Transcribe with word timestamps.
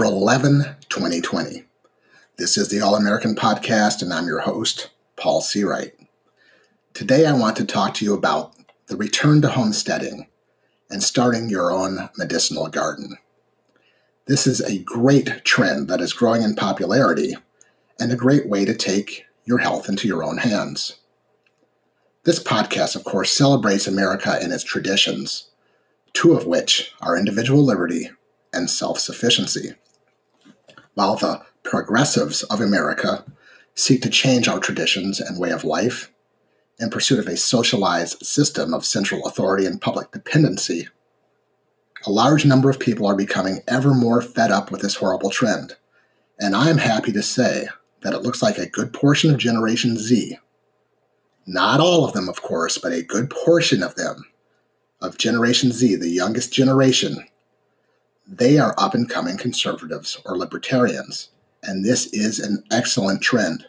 April 0.00 0.16
11, 0.16 0.76
2020. 0.88 1.64
This 2.38 2.56
is 2.56 2.70
the 2.70 2.80
All 2.80 2.94
American 2.94 3.34
Podcast, 3.34 4.00
and 4.00 4.14
I'm 4.14 4.26
your 4.26 4.40
host, 4.40 4.88
Paul 5.16 5.42
Seawright. 5.42 5.92
Today, 6.94 7.26
I 7.26 7.34
want 7.34 7.54
to 7.56 7.66
talk 7.66 7.92
to 7.94 8.04
you 8.06 8.14
about 8.14 8.54
the 8.86 8.96
return 8.96 9.42
to 9.42 9.50
homesteading 9.50 10.26
and 10.88 11.02
starting 11.02 11.50
your 11.50 11.70
own 11.70 12.08
medicinal 12.16 12.68
garden. 12.68 13.18
This 14.24 14.46
is 14.46 14.62
a 14.62 14.78
great 14.78 15.44
trend 15.44 15.88
that 15.88 16.00
is 16.00 16.14
growing 16.14 16.40
in 16.40 16.54
popularity 16.54 17.36
and 17.98 18.10
a 18.10 18.16
great 18.16 18.48
way 18.48 18.64
to 18.64 18.74
take 18.74 19.26
your 19.44 19.58
health 19.58 19.86
into 19.86 20.08
your 20.08 20.24
own 20.24 20.38
hands. 20.38 20.96
This 22.24 22.42
podcast, 22.42 22.96
of 22.96 23.04
course, 23.04 23.30
celebrates 23.30 23.86
America 23.86 24.38
and 24.40 24.50
its 24.50 24.64
traditions, 24.64 25.50
two 26.14 26.32
of 26.32 26.46
which 26.46 26.94
are 27.02 27.18
individual 27.18 27.62
liberty 27.62 28.08
and 28.50 28.70
self 28.70 28.98
sufficiency. 28.98 29.74
While 31.00 31.16
the 31.16 31.40
progressives 31.62 32.42
of 32.42 32.60
America 32.60 33.24
seek 33.74 34.02
to 34.02 34.10
change 34.10 34.48
our 34.48 34.60
traditions 34.60 35.18
and 35.18 35.40
way 35.40 35.48
of 35.48 35.64
life 35.64 36.12
in 36.78 36.90
pursuit 36.90 37.18
of 37.18 37.26
a 37.26 37.38
socialized 37.38 38.22
system 38.22 38.74
of 38.74 38.84
central 38.84 39.26
authority 39.26 39.64
and 39.64 39.80
public 39.80 40.10
dependency, 40.10 40.88
a 42.04 42.10
large 42.10 42.44
number 42.44 42.68
of 42.68 42.78
people 42.78 43.06
are 43.06 43.16
becoming 43.16 43.60
ever 43.66 43.94
more 43.94 44.20
fed 44.20 44.50
up 44.50 44.70
with 44.70 44.82
this 44.82 44.96
horrible 44.96 45.30
trend. 45.30 45.76
And 46.38 46.54
I'm 46.54 46.76
happy 46.76 47.12
to 47.12 47.22
say 47.22 47.68
that 48.02 48.12
it 48.12 48.20
looks 48.20 48.42
like 48.42 48.58
a 48.58 48.68
good 48.68 48.92
portion 48.92 49.30
of 49.30 49.38
Generation 49.38 49.96
Z, 49.96 50.36
not 51.46 51.80
all 51.80 52.04
of 52.04 52.12
them, 52.12 52.28
of 52.28 52.42
course, 52.42 52.76
but 52.76 52.92
a 52.92 53.02
good 53.02 53.30
portion 53.30 53.82
of 53.82 53.94
them, 53.94 54.26
of 55.00 55.16
Generation 55.16 55.72
Z, 55.72 55.96
the 55.96 56.10
youngest 56.10 56.52
generation, 56.52 57.26
they 58.32 58.58
are 58.58 58.76
up 58.78 58.94
and 58.94 59.10
coming 59.10 59.36
conservatives 59.36 60.16
or 60.24 60.38
libertarians, 60.38 61.30
and 61.64 61.84
this 61.84 62.06
is 62.12 62.38
an 62.38 62.62
excellent 62.70 63.22
trend. 63.22 63.66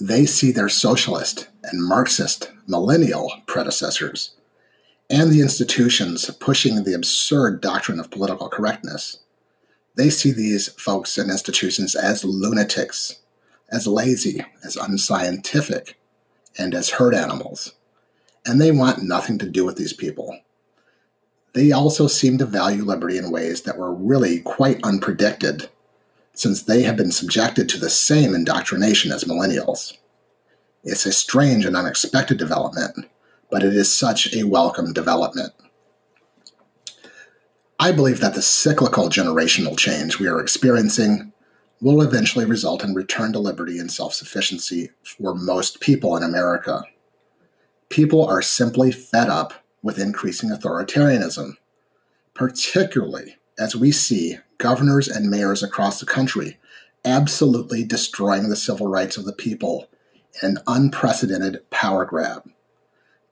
They 0.00 0.24
see 0.24 0.50
their 0.50 0.70
socialist 0.70 1.48
and 1.62 1.86
Marxist 1.86 2.50
millennial 2.66 3.30
predecessors 3.46 4.34
and 5.10 5.30
the 5.30 5.42
institutions 5.42 6.30
pushing 6.40 6.82
the 6.82 6.94
absurd 6.94 7.60
doctrine 7.60 8.00
of 8.00 8.10
political 8.10 8.48
correctness. 8.48 9.18
They 9.96 10.08
see 10.08 10.32
these 10.32 10.68
folks 10.68 11.18
and 11.18 11.30
institutions 11.30 11.94
as 11.94 12.24
lunatics, 12.24 13.20
as 13.70 13.86
lazy, 13.86 14.46
as 14.64 14.76
unscientific, 14.76 16.00
and 16.58 16.74
as 16.74 16.90
herd 16.90 17.14
animals. 17.14 17.74
And 18.46 18.58
they 18.60 18.72
want 18.72 19.02
nothing 19.02 19.38
to 19.38 19.48
do 19.48 19.66
with 19.66 19.76
these 19.76 19.92
people. 19.92 20.40
They 21.54 21.70
also 21.70 22.08
seem 22.08 22.36
to 22.38 22.46
value 22.46 22.84
liberty 22.84 23.16
in 23.16 23.30
ways 23.30 23.62
that 23.62 23.78
were 23.78 23.94
really 23.94 24.40
quite 24.40 24.82
unpredicted, 24.82 25.68
since 26.34 26.62
they 26.62 26.82
have 26.82 26.96
been 26.96 27.12
subjected 27.12 27.68
to 27.68 27.78
the 27.78 27.88
same 27.88 28.34
indoctrination 28.34 29.12
as 29.12 29.24
millennials. 29.24 29.96
It's 30.82 31.06
a 31.06 31.12
strange 31.12 31.64
and 31.64 31.76
unexpected 31.76 32.38
development, 32.38 33.08
but 33.50 33.62
it 33.62 33.74
is 33.74 33.96
such 33.96 34.34
a 34.34 34.42
welcome 34.42 34.92
development. 34.92 35.52
I 37.78 37.92
believe 37.92 38.20
that 38.20 38.34
the 38.34 38.42
cyclical 38.42 39.08
generational 39.08 39.78
change 39.78 40.18
we 40.18 40.26
are 40.26 40.40
experiencing 40.40 41.32
will 41.80 42.02
eventually 42.02 42.46
result 42.46 42.82
in 42.82 42.94
return 42.94 43.32
to 43.32 43.38
liberty 43.38 43.78
and 43.78 43.92
self 43.92 44.12
sufficiency 44.14 44.90
for 45.04 45.34
most 45.34 45.80
people 45.80 46.16
in 46.16 46.24
America. 46.24 46.82
People 47.90 48.26
are 48.26 48.42
simply 48.42 48.90
fed 48.90 49.28
up 49.28 49.63
with 49.84 49.98
increasing 49.98 50.48
authoritarianism, 50.48 51.52
particularly 52.32 53.36
as 53.58 53.76
we 53.76 53.92
see 53.92 54.38
governors 54.56 55.06
and 55.06 55.28
mayors 55.28 55.62
across 55.62 56.00
the 56.00 56.06
country 56.06 56.58
absolutely 57.04 57.84
destroying 57.84 58.48
the 58.48 58.56
civil 58.56 58.86
rights 58.88 59.18
of 59.18 59.26
the 59.26 59.32
people 59.32 59.86
in 60.42 60.56
an 60.56 60.58
unprecedented 60.66 61.68
power 61.68 62.06
grab. 62.06 62.50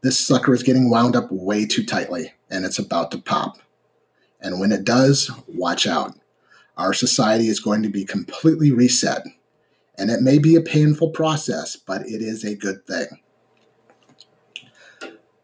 This 0.02 0.18
sucker 0.18 0.52
is 0.52 0.62
getting 0.62 0.90
wound 0.90 1.16
up 1.16 1.32
way 1.32 1.64
too 1.64 1.86
tightly, 1.86 2.34
and 2.50 2.66
it's 2.66 2.78
about 2.78 3.10
to 3.12 3.18
pop. 3.18 3.56
And 4.38 4.60
when 4.60 4.72
it 4.72 4.84
does, 4.84 5.30
watch 5.48 5.86
out. 5.86 6.18
Our 6.76 6.92
society 6.92 7.48
is 7.48 7.60
going 7.60 7.82
to 7.82 7.88
be 7.88 8.04
completely 8.04 8.70
reset. 8.70 9.22
And 9.96 10.10
it 10.10 10.20
may 10.20 10.38
be 10.38 10.54
a 10.54 10.60
painful 10.60 11.10
process, 11.10 11.76
but 11.76 12.02
it 12.02 12.20
is 12.20 12.44
a 12.44 12.56
good 12.56 12.86
thing. 12.86 13.06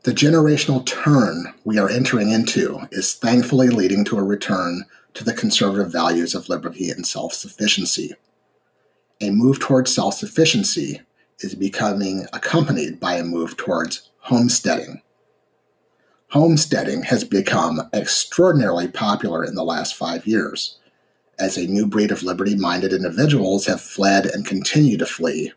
The 0.04 0.12
generational 0.12 0.86
turn 0.86 1.54
we 1.64 1.76
are 1.78 1.88
entering 1.90 2.30
into 2.30 2.86
is 2.92 3.14
thankfully 3.14 3.68
leading 3.68 4.04
to 4.04 4.18
a 4.18 4.22
return 4.22 4.84
to 5.14 5.24
the 5.24 5.34
conservative 5.34 5.90
values 5.90 6.36
of 6.36 6.48
liberty 6.48 6.88
and 6.90 7.04
self 7.04 7.32
sufficiency. 7.34 8.14
A 9.20 9.30
move 9.30 9.58
towards 9.58 9.92
self 9.92 10.14
sufficiency 10.14 11.00
is 11.40 11.56
becoming 11.56 12.26
accompanied 12.32 13.00
by 13.00 13.14
a 13.14 13.24
move 13.24 13.56
towards 13.56 14.08
homesteading. 14.20 15.02
Homesteading 16.28 17.04
has 17.04 17.24
become 17.24 17.88
extraordinarily 17.92 18.86
popular 18.86 19.44
in 19.44 19.56
the 19.56 19.64
last 19.64 19.96
five 19.96 20.26
years, 20.26 20.78
as 21.38 21.56
a 21.56 21.66
new 21.66 21.86
breed 21.86 22.12
of 22.12 22.22
liberty 22.22 22.54
minded 22.54 22.92
individuals 22.92 23.66
have 23.66 23.80
fled 23.80 24.26
and 24.26 24.46
continue 24.46 24.96
to 24.96 25.06
flee, 25.06 25.52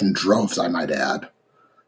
in 0.00 0.12
droves, 0.12 0.58
I 0.58 0.68
might 0.68 0.90
add, 0.90 1.28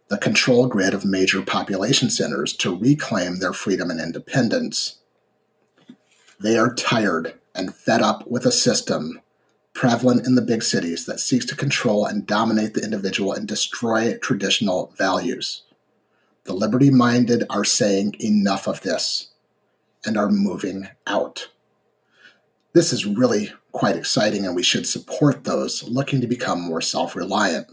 the 0.08 0.18
control 0.18 0.66
grid 0.66 0.94
of 0.94 1.04
major 1.04 1.42
population 1.42 2.10
centers 2.10 2.54
to 2.54 2.76
reclaim 2.76 3.38
their 3.38 3.52
freedom 3.52 3.90
and 3.90 4.00
independence. 4.00 4.98
They 6.40 6.56
are 6.56 6.74
tired 6.74 7.38
and 7.54 7.74
fed 7.74 8.00
up 8.00 8.26
with 8.26 8.46
a 8.46 8.52
system 8.52 9.20
prevalent 9.74 10.26
in 10.26 10.34
the 10.34 10.42
big 10.42 10.62
cities 10.62 11.06
that 11.06 11.20
seeks 11.20 11.44
to 11.46 11.54
control 11.54 12.04
and 12.04 12.26
dominate 12.26 12.74
the 12.74 12.82
individual 12.82 13.32
and 13.32 13.46
destroy 13.46 14.16
traditional 14.18 14.92
values. 14.96 15.62
The 16.44 16.54
liberty 16.54 16.90
minded 16.90 17.44
are 17.50 17.64
saying 17.64 18.16
enough 18.18 18.66
of 18.66 18.80
this 18.80 19.28
and 20.04 20.16
are 20.16 20.30
moving 20.30 20.88
out. 21.06 21.50
This 22.72 22.92
is 22.92 23.06
really 23.06 23.52
quite 23.72 23.96
exciting, 23.96 24.46
and 24.46 24.56
we 24.56 24.62
should 24.62 24.86
support 24.86 25.44
those 25.44 25.82
looking 25.84 26.20
to 26.22 26.26
become 26.26 26.60
more 26.60 26.80
self 26.80 27.14
reliant. 27.14 27.68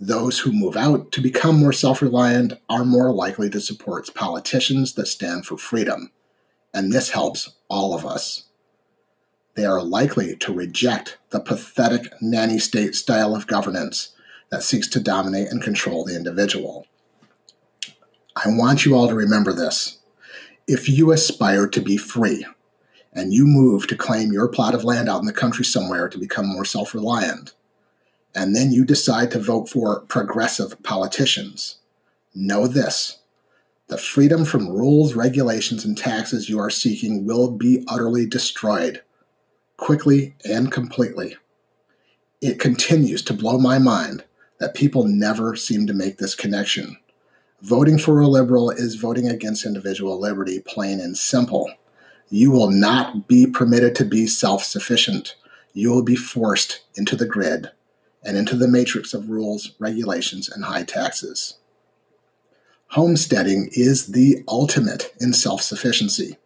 Those 0.00 0.40
who 0.40 0.52
move 0.52 0.76
out 0.76 1.12
to 1.12 1.20
become 1.20 1.60
more 1.60 1.72
self 1.72 2.02
reliant 2.02 2.54
are 2.68 2.84
more 2.84 3.12
likely 3.12 3.48
to 3.50 3.60
support 3.60 4.14
politicians 4.14 4.94
that 4.94 5.06
stand 5.06 5.46
for 5.46 5.56
freedom, 5.56 6.10
and 6.74 6.92
this 6.92 7.10
helps 7.10 7.54
all 7.68 7.94
of 7.94 8.04
us. 8.04 8.44
They 9.54 9.64
are 9.64 9.82
likely 9.82 10.34
to 10.36 10.52
reject 10.52 11.18
the 11.30 11.40
pathetic 11.40 12.12
nanny 12.20 12.58
state 12.58 12.94
style 12.94 13.34
of 13.34 13.46
governance 13.46 14.14
that 14.50 14.62
seeks 14.62 14.88
to 14.88 15.00
dominate 15.00 15.48
and 15.48 15.62
control 15.62 16.04
the 16.04 16.16
individual. 16.16 16.86
I 18.34 18.48
want 18.48 18.84
you 18.84 18.94
all 18.94 19.08
to 19.08 19.14
remember 19.14 19.52
this. 19.52 19.98
If 20.66 20.88
you 20.88 21.12
aspire 21.12 21.66
to 21.68 21.80
be 21.80 21.96
free 21.96 22.46
and 23.12 23.32
you 23.32 23.44
move 23.44 23.86
to 23.88 23.96
claim 23.96 24.32
your 24.32 24.48
plot 24.48 24.74
of 24.74 24.84
land 24.84 25.08
out 25.08 25.20
in 25.20 25.26
the 25.26 25.32
country 25.32 25.64
somewhere 25.64 26.08
to 26.08 26.18
become 26.18 26.46
more 26.46 26.64
self 26.64 26.94
reliant, 26.94 27.54
and 28.34 28.56
then 28.56 28.72
you 28.72 28.84
decide 28.84 29.30
to 29.30 29.38
vote 29.38 29.68
for 29.68 30.00
progressive 30.00 30.82
politicians, 30.82 31.76
know 32.34 32.66
this 32.66 33.18
the 33.88 33.98
freedom 33.98 34.46
from 34.46 34.70
rules, 34.70 35.14
regulations, 35.14 35.84
and 35.84 35.98
taxes 35.98 36.48
you 36.48 36.58
are 36.58 36.70
seeking 36.70 37.26
will 37.26 37.50
be 37.50 37.84
utterly 37.86 38.24
destroyed, 38.24 39.02
quickly 39.76 40.34
and 40.46 40.72
completely. 40.72 41.36
It 42.40 42.58
continues 42.58 43.20
to 43.22 43.34
blow 43.34 43.58
my 43.58 43.78
mind 43.78 44.24
that 44.60 44.72
people 44.72 45.04
never 45.04 45.56
seem 45.56 45.86
to 45.88 45.92
make 45.92 46.16
this 46.16 46.34
connection. 46.34 46.96
Voting 47.60 47.98
for 47.98 48.18
a 48.18 48.26
liberal 48.26 48.70
is 48.70 48.94
voting 48.94 49.28
against 49.28 49.66
individual 49.66 50.18
liberty, 50.18 50.60
plain 50.60 50.98
and 50.98 51.18
simple. 51.18 51.70
You 52.30 52.50
will 52.50 52.70
not 52.70 53.28
be 53.28 53.46
permitted 53.46 53.94
to 53.96 54.06
be 54.06 54.26
self 54.26 54.64
sufficient. 54.64 55.36
You 55.74 55.90
will 55.90 56.02
be 56.02 56.16
forced 56.16 56.80
into 56.94 57.14
the 57.14 57.26
grid 57.26 57.70
and 58.24 58.36
into 58.36 58.56
the 58.56 58.68
matrix 58.68 59.14
of 59.14 59.28
rules, 59.28 59.72
regulations, 59.78 60.48
and 60.48 60.64
high 60.64 60.84
taxes. 60.84 61.58
Homesteading 62.88 63.70
is 63.72 64.08
the 64.08 64.44
ultimate 64.46 65.14
in 65.20 65.32
self 65.32 65.62
sufficiency. 65.62 66.36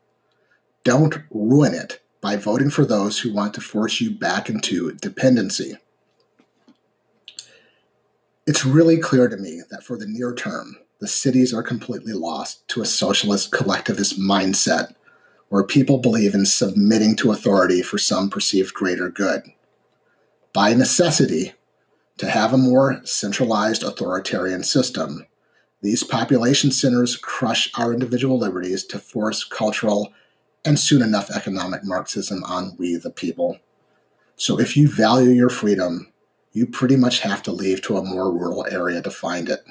Don't 0.85 1.19
ruin 1.31 1.75
it 1.75 2.01
by 2.21 2.37
voting 2.37 2.71
for 2.71 2.85
those 2.85 3.19
who 3.21 3.33
want 3.33 3.55
to 3.55 3.61
force 3.61 4.01
you 4.01 4.11
back 4.11 4.49
into 4.49 4.93
dependency. 4.93 5.77
It's 8.47 8.65
really 8.65 8.97
clear 8.97 9.29
to 9.29 9.37
me 9.37 9.63
that 9.71 9.83
for 9.83 9.99
the 9.99 10.07
near 10.07 10.33
term, 10.33 10.77
the 11.01 11.09
cities 11.09 11.53
are 11.53 11.65
completely 11.65 12.13
lost 12.13 12.67
to 12.69 12.81
a 12.81 12.87
socialist 12.87 13.51
collectivist 13.51 14.19
mindset 14.21 14.95
where 15.49 15.65
people 15.65 15.99
believe 15.99 16.33
in 16.33 16.47
submitting 16.47 17.17
to 17.17 17.33
authority 17.33 17.83
for 17.83 17.99
some 17.99 18.31
perceived 18.31 18.73
greater 18.73 19.09
good. 19.09 19.43
By 20.53 20.75
necessity, 20.75 21.55
to 22.19 22.31
have 22.31 22.53
a 22.53 22.59
more 22.59 23.01
centralized 23.05 23.83
authoritarian 23.83 24.63
system, 24.63 25.27
these 25.83 26.03
population 26.03 26.71
centers 26.73 27.17
crush 27.17 27.71
our 27.79 27.93
individual 27.93 28.39
liberties 28.39 28.85
to 28.85 28.99
force 28.99 29.45
cultural 29.45 30.13
and 30.65 30.79
soon 30.79 31.03
enough 31.03 31.31
economic 31.31 31.85
Marxism 31.85 32.43
on 32.45 32.75
we 32.79 32.97
the 32.97 33.11
people. 33.11 33.59
So 34.37 34.59
if 34.59 34.77
you 34.77 34.89
value 34.89 35.31
your 35.31 35.51
freedom, 35.51 36.13
you 36.53 36.67
pretty 36.67 36.97
much 36.97 37.21
have 37.21 37.43
to 37.45 37.53
leave 37.53 37.83
to 37.83 37.97
a 37.97 38.05
more 38.05 38.33
rural 38.33 38.67
area 38.71 39.03
to 39.03 39.11
find 39.11 39.49
it. 39.49 39.65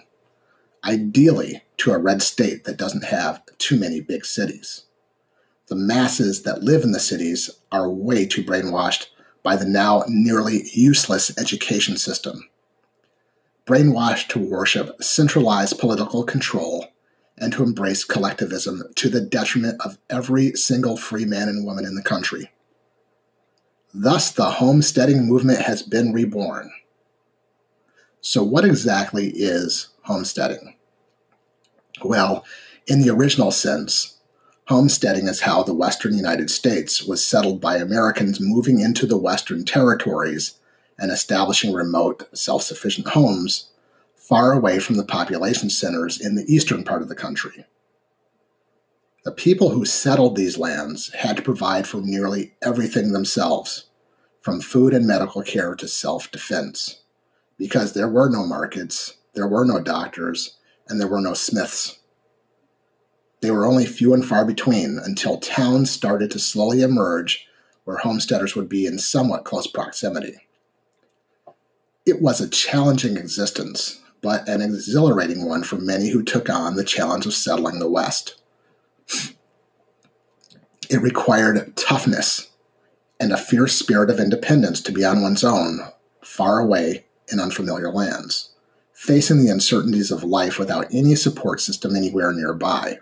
Ideally, 0.84 1.64
to 1.78 1.92
a 1.92 1.98
red 1.98 2.22
state 2.22 2.64
that 2.66 2.78
doesn't 2.78 3.06
have 3.06 3.42
too 3.58 3.78
many 3.78 4.00
big 4.02 4.24
cities. 4.24 4.86
The 5.68 5.76
masses 5.76 6.44
that 6.44 6.64
live 6.64 6.84
in 6.84 6.92
the 6.92 7.00
cities 7.00 7.50
are 7.72 7.90
way 7.90 8.28
too 8.28 8.44
brainwashed 8.44 9.08
by 9.46 9.56
the 9.56 9.66
now 9.66 10.04
nearly 10.08 10.64
useless 10.74 11.32
education 11.38 11.98
system. 11.98 12.50
Brainwashed 13.68 14.28
to 14.30 14.40
worship 14.40 15.02
centralized 15.04 15.78
political 15.78 16.24
control 16.24 16.88
and 17.38 17.54
to 17.54 17.62
embrace 17.62 18.04
collectivism 18.04 18.82
to 18.96 19.08
the 19.08 19.22
detriment 19.22 19.80
of 19.86 20.00
every 20.10 20.54
single 20.54 20.98
free 20.98 21.26
man 21.26 21.48
and 21.48 21.64
woman 21.64 21.86
in 21.86 21.94
the 21.94 22.02
country. 22.02 22.52
Thus, 23.94 24.32
the 24.32 24.46
homesteading 24.46 25.28
movement 25.28 25.62
has 25.62 25.84
been 25.84 26.12
reborn. 26.12 26.72
So, 28.22 28.44
what 28.44 28.66
exactly 28.66 29.28
is 29.28 29.90
homesteading? 30.02 30.76
Well, 32.04 32.44
in 32.88 33.02
the 33.02 33.12
original 33.12 33.52
sense, 33.52 34.15
homesteading 34.68 35.28
is 35.28 35.42
how 35.42 35.62
the 35.64 35.74
Western 35.74 36.16
United 36.16 36.50
States 36.50 37.04
was 37.04 37.24
settled 37.24 37.62
by 37.62 37.78
Americans 37.78 38.40
moving 38.42 38.80
into 38.80 39.06
the 39.06 39.18
Western 39.18 39.64
territories 39.64 40.60
and 40.98 41.12
establishing 41.12 41.74
remote, 41.74 42.28
self 42.36 42.64
sufficient 42.64 43.10
homes 43.10 43.70
far 44.16 44.54
away 44.54 44.80
from 44.80 44.98
the 44.98 45.06
population 45.06 45.70
centers 45.70 46.20
in 46.20 46.34
the 46.36 46.52
eastern 46.52 46.84
part 46.84 47.04
of 47.04 47.10
the 47.10 47.16
country. 47.16 47.66
The 49.24 49.32
people 49.32 49.70
who 49.70 49.86
settled 49.86 50.36
these 50.36 50.58
lands 50.58 51.14
had 51.14 51.38
to 51.38 51.44
provide 51.44 51.88
for 51.88 52.02
nearly 52.02 52.54
everything 52.62 53.12
themselves, 53.12 53.86
from 54.42 54.62
food 54.62 54.94
and 54.94 55.06
medical 55.06 55.44
care 55.44 55.76
to 55.76 55.88
self 55.88 56.32
defense, 56.32 57.02
because 57.58 57.94
there 57.94 58.10
were 58.10 58.30
no 58.30 58.46
markets, 58.46 59.16
there 59.36 59.48
were 59.48 59.66
no 59.66 59.80
doctors, 59.80 60.58
and 60.88 61.00
there 61.00 61.08
were 61.08 61.22
no 61.22 61.34
smiths. 61.34 62.00
They 63.46 63.52
were 63.52 63.68
only 63.68 63.86
few 63.86 64.16
and 64.16 64.26
far 64.26 64.44
between 64.44 64.98
until 64.98 65.38
towns 65.38 65.92
started 65.92 66.32
to 66.32 66.40
slowly 66.40 66.82
emerge 66.82 67.48
where 67.84 67.98
homesteaders 67.98 68.56
would 68.56 68.68
be 68.68 68.88
in 68.88 68.98
somewhat 68.98 69.44
close 69.46 69.68
proximity. 69.68 70.48
It 72.08 72.24
was 72.24 72.42
a 72.42 72.50
challenging 72.50 73.18
existence, 73.18 74.02
but 74.24 74.50
an 74.50 74.64
exhilarating 74.64 75.46
one 75.46 75.62
for 75.62 75.76
many 75.76 76.10
who 76.10 76.24
took 76.24 76.50
on 76.50 76.76
the 76.76 76.84
challenge 76.84 77.28
of 77.28 77.36
settling 77.36 77.78
the 77.78 77.88
West. 77.88 78.42
It 80.90 81.04
required 81.04 81.76
toughness 81.76 82.48
and 83.20 83.32
a 83.32 83.38
fierce 83.38 83.76
spirit 83.76 84.10
of 84.10 84.20
independence 84.20 84.82
to 84.82 84.92
be 84.92 85.06
on 85.06 85.22
one's 85.22 85.44
own, 85.44 85.82
far 86.24 86.58
away 86.58 87.06
in 87.32 87.40
unfamiliar 87.40 87.92
lands, 87.92 88.56
facing 88.92 89.38
the 89.38 89.52
uncertainties 89.52 90.10
of 90.10 90.24
life 90.24 90.58
without 90.58 90.88
any 90.92 91.14
support 91.14 91.62
system 91.62 91.96
anywhere 91.96 92.34
nearby. 92.34 92.98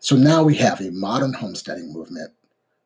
So 0.00 0.16
now 0.16 0.42
we 0.42 0.56
have 0.56 0.80
a 0.80 0.90
modern 0.90 1.34
homesteading 1.34 1.92
movement, 1.92 2.32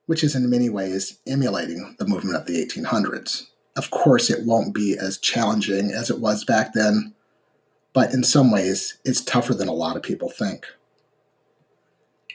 which 0.06 0.24
is 0.24 0.34
in 0.34 0.50
many 0.50 0.68
ways 0.68 1.20
emulating 1.26 1.94
the 2.00 2.06
movement 2.06 2.36
of 2.36 2.46
the 2.46 2.64
1800s. 2.66 3.46
Of 3.76 3.90
course, 3.90 4.30
it 4.30 4.44
won't 4.44 4.74
be 4.74 4.98
as 4.98 5.18
challenging 5.18 5.92
as 5.92 6.10
it 6.10 6.18
was 6.18 6.44
back 6.44 6.72
then, 6.74 7.14
but 7.92 8.12
in 8.12 8.24
some 8.24 8.50
ways, 8.50 8.98
it's 9.04 9.22
tougher 9.22 9.54
than 9.54 9.68
a 9.68 9.72
lot 9.72 9.96
of 9.96 10.02
people 10.02 10.28
think. 10.28 10.66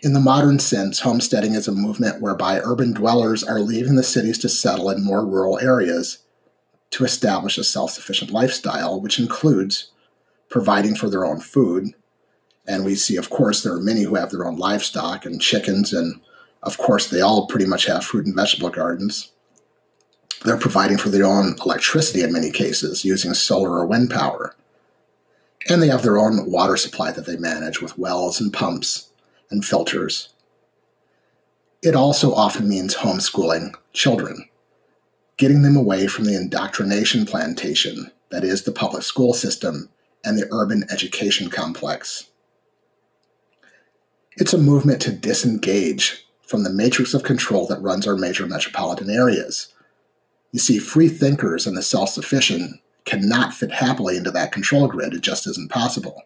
In 0.01 0.13
the 0.13 0.21
modern 0.21 0.59
sense, 0.59 1.01
homesteading 1.01 1.55
is 1.55 1.67
a 1.67 1.73
movement 1.73 2.21
whereby 2.21 2.61
urban 2.63 2.93
dwellers 2.93 3.43
are 3.43 3.59
leaving 3.59 3.97
the 3.97 4.03
cities 4.03 4.37
to 4.39 4.49
settle 4.49 4.89
in 4.89 5.03
more 5.03 5.25
rural 5.25 5.59
areas 5.59 6.19
to 6.91 7.03
establish 7.03 7.57
a 7.57 7.65
self 7.65 7.91
sufficient 7.91 8.31
lifestyle, 8.31 9.01
which 9.01 9.19
includes 9.19 9.91
providing 10.49 10.95
for 10.95 11.09
their 11.09 11.25
own 11.25 11.41
food. 11.41 11.93
And 12.69 12.85
we 12.85 12.93
see, 12.93 13.17
of 13.17 13.31
course, 13.31 13.63
there 13.63 13.73
are 13.73 13.81
many 13.81 14.03
who 14.03 14.13
have 14.13 14.29
their 14.29 14.45
own 14.45 14.57
livestock 14.57 15.25
and 15.25 15.41
chickens, 15.41 15.91
and 15.91 16.21
of 16.61 16.77
course, 16.77 17.09
they 17.09 17.19
all 17.19 17.47
pretty 17.47 17.65
much 17.65 17.87
have 17.87 18.05
fruit 18.05 18.27
and 18.27 18.35
vegetable 18.35 18.69
gardens. 18.69 19.31
They're 20.45 20.55
providing 20.55 20.99
for 20.99 21.09
their 21.09 21.25
own 21.25 21.55
electricity 21.65 22.21
in 22.21 22.31
many 22.31 22.51
cases 22.51 23.03
using 23.03 23.33
solar 23.33 23.71
or 23.71 23.87
wind 23.87 24.11
power. 24.11 24.55
And 25.67 25.81
they 25.81 25.87
have 25.87 26.03
their 26.03 26.19
own 26.19 26.49
water 26.49 26.77
supply 26.77 27.11
that 27.11 27.25
they 27.25 27.37
manage 27.37 27.81
with 27.81 27.97
wells 27.97 28.39
and 28.39 28.53
pumps 28.53 29.09
and 29.49 29.65
filters. 29.65 30.29
It 31.81 31.95
also 31.95 32.35
often 32.35 32.69
means 32.69 32.97
homeschooling 32.97 33.73
children, 33.93 34.47
getting 35.37 35.63
them 35.63 35.75
away 35.75 36.05
from 36.05 36.25
the 36.25 36.35
indoctrination 36.35 37.25
plantation 37.25 38.11
that 38.29 38.43
is 38.43 38.63
the 38.63 38.71
public 38.71 39.01
school 39.01 39.33
system 39.33 39.89
and 40.23 40.37
the 40.37 40.47
urban 40.51 40.83
education 40.91 41.49
complex. 41.49 42.28
It's 44.39 44.53
a 44.53 44.57
movement 44.57 45.01
to 45.03 45.11
disengage 45.11 46.25
from 46.41 46.63
the 46.63 46.69
matrix 46.71 47.13
of 47.13 47.23
control 47.23 47.67
that 47.67 47.81
runs 47.81 48.07
our 48.07 48.15
major 48.15 48.47
metropolitan 48.47 49.09
areas 49.09 49.73
you 50.51 50.59
see, 50.59 50.79
free 50.79 51.09
thinkers 51.09 51.67
and 51.67 51.77
the 51.77 51.83
self 51.83 52.09
sufficient 52.09 52.79
cannot 53.05 53.53
fit 53.53 53.71
happily 53.71 54.17
into 54.17 54.31
that 54.31 54.51
control 54.51 54.87
grid. 54.87 55.13
It 55.13 55.21
just 55.21 55.47
isn't 55.47 55.71
possible. 55.71 56.23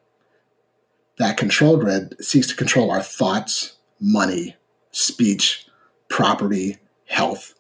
That 1.18 1.38
control 1.38 1.78
grid 1.78 2.16
seeks 2.24 2.48
to 2.48 2.56
control 2.56 2.90
our 2.90 3.02
thoughts, 3.02 3.78
money, 4.00 4.56
speech, 4.92 5.68
property, 6.10 6.78
health, 7.06 7.54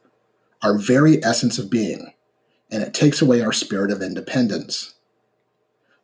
our 0.62 0.78
very 0.78 1.24
essence 1.24 1.60
of 1.60 1.70
being, 1.70 2.14
and 2.72 2.82
it 2.82 2.94
takes 2.94 3.22
away 3.22 3.42
our 3.42 3.54
spirit 3.54 3.92
of 3.92 4.02
independence. 4.02 4.96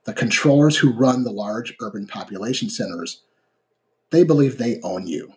The 0.04 0.14
controllers 0.14 0.78
who 0.78 0.94
run 0.94 1.24
the 1.24 1.32
large 1.32 1.76
urban 1.82 2.06
population 2.06 2.70
centers, 2.70 3.24
they 4.12 4.24
believe 4.24 4.58
they 4.58 4.80
own 4.82 5.08
you 5.08 5.34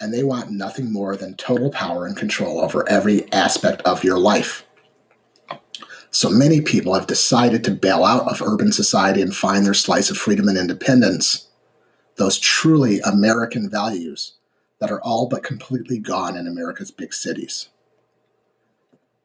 and 0.00 0.12
they 0.12 0.24
want 0.24 0.50
nothing 0.50 0.92
more 0.92 1.16
than 1.16 1.34
total 1.34 1.70
power 1.70 2.06
and 2.06 2.16
control 2.16 2.60
over 2.60 2.88
every 2.88 3.30
aspect 3.32 3.82
of 3.82 4.02
your 4.02 4.18
life. 4.18 4.64
So 6.10 6.28
many 6.28 6.60
people 6.60 6.94
have 6.94 7.06
decided 7.06 7.62
to 7.64 7.70
bail 7.70 8.04
out 8.04 8.26
of 8.26 8.42
urban 8.42 8.72
society 8.72 9.22
and 9.22 9.34
find 9.34 9.64
their 9.64 9.74
slice 9.74 10.10
of 10.10 10.16
freedom 10.16 10.48
and 10.48 10.58
independence, 10.58 11.48
those 12.16 12.38
truly 12.38 13.00
American 13.00 13.70
values 13.70 14.32
that 14.80 14.90
are 14.90 15.00
all 15.02 15.28
but 15.28 15.44
completely 15.44 15.98
gone 15.98 16.36
in 16.36 16.48
America's 16.48 16.90
big 16.90 17.12
cities. 17.12 17.68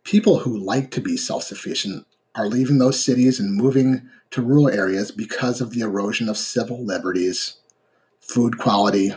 People 0.04 0.39
who 0.39 0.56
like 0.56 0.92
to 0.92 1.01
be 1.01 1.18
self 1.18 1.44
sufficient 1.44 2.06
are 2.36 2.48
leaving 2.48 2.77
those 2.77 3.04
cities 3.04 3.39
and 3.39 3.56
moving 3.56 4.08
to 4.30 4.42
rural 4.42 4.70
areas 4.70 5.12
because 5.12 5.62
of 5.62 5.72
the 5.72 5.80
erosion 5.80 6.30
of 6.30 6.38
civil 6.38 6.84
liberties, 6.86 7.58
food 8.27 8.58
quality, 8.58 9.13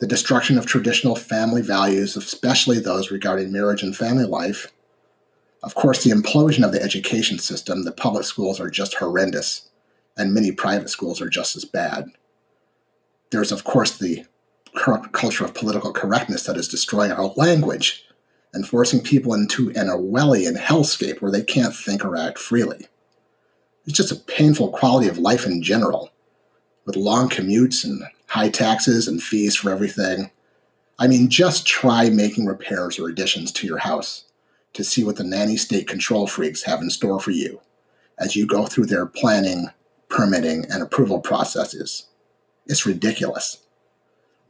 the 0.00 0.06
destruction 0.06 0.58
of 0.58 0.66
traditional 0.66 1.14
family 1.14 1.62
values, 1.62 2.16
especially 2.16 2.78
those 2.78 3.10
regarding 3.10 3.52
marriage 3.52 3.82
and 3.82 3.96
family 3.96 4.24
life. 4.24 4.72
Of 5.62 5.74
course, 5.74 6.02
the 6.02 6.10
implosion 6.10 6.64
of 6.64 6.72
the 6.72 6.82
education 6.82 7.38
system, 7.38 7.84
the 7.84 7.92
public 7.92 8.24
schools 8.24 8.60
are 8.60 8.70
just 8.70 8.94
horrendous, 8.94 9.68
and 10.16 10.34
many 10.34 10.52
private 10.52 10.90
schools 10.90 11.20
are 11.20 11.28
just 11.28 11.56
as 11.56 11.64
bad. 11.64 12.10
There's, 13.30 13.52
of 13.52 13.64
course, 13.64 13.96
the 13.96 14.26
culture 15.12 15.44
of 15.44 15.54
political 15.54 15.92
correctness 15.92 16.44
that 16.44 16.56
is 16.56 16.68
destroying 16.68 17.12
our 17.12 17.32
language 17.36 18.04
and 18.52 18.66
forcing 18.66 19.00
people 19.00 19.34
into 19.34 19.70
an 19.70 19.88
Orwellian 19.88 20.56
hellscape 20.58 21.20
where 21.20 21.30
they 21.30 21.42
can't 21.42 21.74
think 21.74 22.04
or 22.04 22.16
act 22.16 22.38
freely. 22.38 22.88
It's 23.86 23.96
just 23.96 24.12
a 24.12 24.16
painful 24.16 24.70
quality 24.70 25.08
of 25.08 25.18
life 25.18 25.46
in 25.46 25.62
general, 25.62 26.10
with 26.84 26.96
long 26.96 27.28
commutes 27.28 27.84
and 27.84 28.02
high 28.28 28.50
taxes 28.50 29.08
and 29.08 29.22
fees 29.22 29.56
for 29.56 29.70
everything. 29.70 30.30
I 30.98 31.06
mean, 31.06 31.28
just 31.28 31.66
try 31.66 32.08
making 32.10 32.46
repairs 32.46 32.98
or 32.98 33.08
additions 33.08 33.52
to 33.52 33.66
your 33.66 33.78
house 33.78 34.24
to 34.74 34.84
see 34.84 35.04
what 35.04 35.16
the 35.16 35.24
nanny 35.24 35.56
state 35.56 35.88
control 35.88 36.26
freaks 36.26 36.64
have 36.64 36.80
in 36.80 36.90
store 36.90 37.20
for 37.20 37.30
you 37.30 37.60
as 38.18 38.36
you 38.36 38.46
go 38.46 38.66
through 38.66 38.86
their 38.86 39.06
planning, 39.06 39.68
permitting, 40.08 40.66
and 40.70 40.82
approval 40.82 41.20
processes. 41.20 42.06
It's 42.66 42.86
ridiculous. 42.86 43.58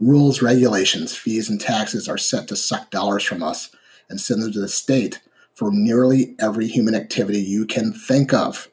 Rules, 0.00 0.42
regulations, 0.42 1.16
fees, 1.16 1.48
and 1.48 1.60
taxes 1.60 2.08
are 2.08 2.18
set 2.18 2.48
to 2.48 2.56
suck 2.56 2.90
dollars 2.90 3.24
from 3.24 3.42
us 3.42 3.70
and 4.08 4.20
send 4.20 4.42
them 4.42 4.52
to 4.52 4.60
the 4.60 4.68
state 4.68 5.20
for 5.54 5.70
nearly 5.72 6.34
every 6.40 6.66
human 6.66 6.94
activity 6.94 7.40
you 7.40 7.64
can 7.64 7.92
think 7.92 8.34
of. 8.34 8.68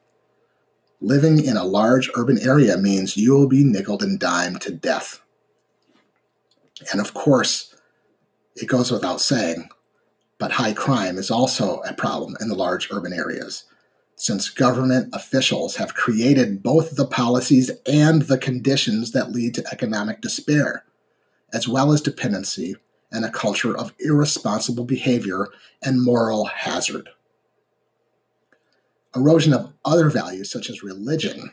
Living 1.01 1.43
in 1.43 1.58
a 1.58 1.65
large 1.65 2.12
urban 2.15 2.39
area 2.39 2.77
means 2.77 3.17
you 3.17 3.34
will 3.34 3.48
be 3.48 3.63
nickled 3.63 4.03
and 4.03 4.20
dimed 4.20 4.62
to 4.62 4.72
death. 4.72 5.22
And 6.91 7.01
of 7.01 7.13
course, 7.15 7.75
it 8.55 8.67
goes 8.67 8.91
without 8.91 9.20
saying, 9.20 9.70
but 10.38 10.53
high 10.53 10.74
crime 10.74 11.17
is 11.17 11.31
also 11.31 11.79
a 11.81 11.93
problem 11.93 12.36
in 12.39 12.50
the 12.50 12.55
large 12.55 12.91
urban 12.91 13.13
areas, 13.13 13.63
since 14.15 14.50
government 14.50 15.10
officials 15.13 15.77
have 15.77 15.96
created 15.96 16.62
both 16.62 16.96
the 16.96 17.08
policies 17.08 17.72
and 17.88 18.24
the 18.24 18.38
conditions 18.38 19.12
that 19.12 19.31
lead 19.31 19.55
to 19.55 19.65
economic 19.72 20.22
despair 20.22 20.86
as 21.53 21.67
well 21.67 21.91
as 21.91 22.01
dependency 22.01 22.75
and 23.12 23.25
a 23.25 23.31
culture 23.31 23.75
of 23.75 23.93
irresponsible 24.00 24.86
behavior 24.86 25.48
and 25.84 26.03
moral 26.03 26.46
hazard. 26.46 27.10
Erosion 29.15 29.53
of 29.53 29.74
other 29.84 30.10
values, 30.10 30.50
such 30.51 30.70
as 30.70 30.84
religion, 30.84 31.51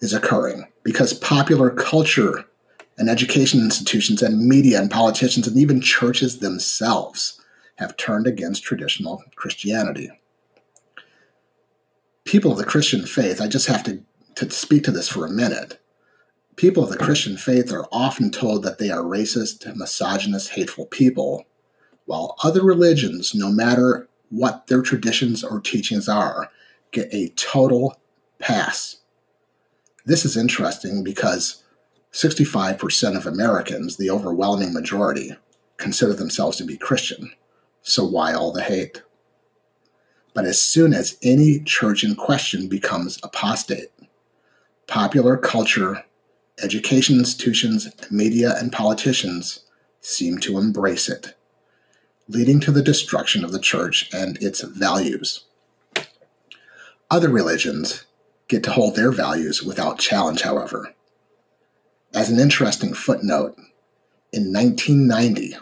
is 0.00 0.14
occurring 0.14 0.66
because 0.82 1.12
popular 1.12 1.70
culture 1.70 2.44
and 2.96 3.08
education 3.08 3.60
institutions 3.60 4.22
and 4.22 4.46
media 4.46 4.80
and 4.80 4.90
politicians 4.90 5.46
and 5.46 5.56
even 5.56 5.80
churches 5.80 6.38
themselves 6.38 7.40
have 7.76 7.96
turned 7.96 8.26
against 8.26 8.64
traditional 8.64 9.22
Christianity. 9.36 10.10
People 12.24 12.52
of 12.52 12.58
the 12.58 12.64
Christian 12.64 13.06
faith, 13.06 13.40
I 13.40 13.46
just 13.46 13.68
have 13.68 13.84
to, 13.84 14.02
to 14.34 14.50
speak 14.50 14.84
to 14.84 14.90
this 14.90 15.08
for 15.08 15.24
a 15.24 15.30
minute. 15.30 15.80
People 16.56 16.82
of 16.82 16.90
the 16.90 16.96
Christian 16.96 17.36
faith 17.36 17.72
are 17.72 17.86
often 17.92 18.30
told 18.30 18.64
that 18.64 18.78
they 18.78 18.90
are 18.90 19.02
racist, 19.02 19.64
misogynist, 19.76 20.50
hateful 20.50 20.86
people, 20.86 21.44
while 22.04 22.34
other 22.42 22.64
religions, 22.64 23.34
no 23.34 23.48
matter 23.48 24.07
what 24.30 24.66
their 24.66 24.82
traditions 24.82 25.42
or 25.42 25.60
teachings 25.60 26.08
are, 26.08 26.50
get 26.90 27.12
a 27.12 27.28
total 27.30 28.00
pass. 28.38 28.96
This 30.04 30.24
is 30.24 30.36
interesting 30.36 31.04
because 31.04 31.62
65% 32.12 33.16
of 33.16 33.26
Americans, 33.26 33.96
the 33.96 34.10
overwhelming 34.10 34.72
majority, 34.72 35.36
consider 35.76 36.14
themselves 36.14 36.56
to 36.56 36.64
be 36.64 36.76
Christian. 36.76 37.32
So 37.82 38.04
why 38.04 38.32
all 38.32 38.52
the 38.52 38.62
hate? 38.62 39.02
But 40.34 40.44
as 40.44 40.60
soon 40.60 40.94
as 40.94 41.18
any 41.22 41.60
church 41.60 42.04
in 42.04 42.14
question 42.14 42.68
becomes 42.68 43.18
apostate, 43.22 43.90
popular 44.86 45.36
culture 45.36 46.04
education 46.62 47.18
institutions, 47.18 47.88
media, 48.10 48.54
and 48.58 48.72
politicians 48.72 49.60
seem 50.00 50.38
to 50.38 50.58
embrace 50.58 51.08
it, 51.08 51.34
leading 52.28 52.60
to 52.60 52.70
the 52.70 52.82
destruction 52.82 53.42
of 53.42 53.52
the 53.52 53.58
church 53.58 54.08
and 54.12 54.40
its 54.42 54.60
values. 54.60 55.44
Other 57.10 57.30
religions 57.30 58.04
get 58.48 58.62
to 58.64 58.72
hold 58.72 58.96
their 58.96 59.10
values 59.10 59.62
without 59.62 59.98
challenge, 59.98 60.42
however. 60.42 60.94
As 62.14 62.30
an 62.30 62.38
interesting 62.38 62.92
footnote, 62.92 63.56
in 64.30 64.52
1990, 64.52 65.56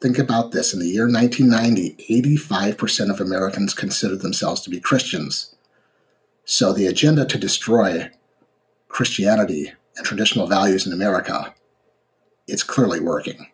think 0.00 0.18
about 0.18 0.52
this 0.52 0.72
in 0.72 0.80
the 0.80 0.88
year 0.88 1.08
1990, 1.08 1.96
85% 2.22 3.10
of 3.10 3.20
Americans 3.20 3.74
considered 3.74 4.20
themselves 4.20 4.60
to 4.62 4.70
be 4.70 4.78
Christians. 4.78 5.54
So 6.44 6.72
the 6.72 6.86
agenda 6.86 7.24
to 7.26 7.38
destroy 7.38 8.10
Christianity 8.88 9.72
and 9.96 10.06
traditional 10.06 10.46
values 10.46 10.86
in 10.86 10.92
America, 10.92 11.54
it's 12.46 12.62
clearly 12.62 13.00
working. 13.00 13.48